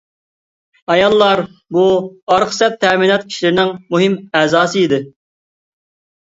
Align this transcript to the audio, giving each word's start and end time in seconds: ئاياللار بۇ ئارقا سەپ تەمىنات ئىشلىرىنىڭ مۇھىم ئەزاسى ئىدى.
ئاياللار 0.93 1.41
بۇ 1.77 1.83
ئارقا 1.97 2.55
سەپ 2.61 2.79
تەمىنات 2.85 3.27
ئىشلىرىنىڭ 3.29 3.71
مۇھىم 3.93 4.17
ئەزاسى 4.41 4.83
ئىدى. 4.87 5.01